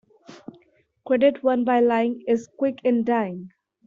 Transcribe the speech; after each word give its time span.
Credit 1.05 1.43
won 1.43 1.63
by 1.63 1.79
lying 1.79 2.23
is 2.27 2.49
quick 2.57 2.79
in 2.83 3.03
dying. 3.03 3.51